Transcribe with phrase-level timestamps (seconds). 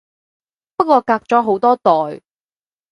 [0.77, 2.23] 不過隔咗好多代